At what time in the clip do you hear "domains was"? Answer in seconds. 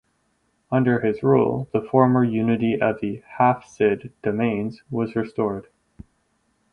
4.23-5.15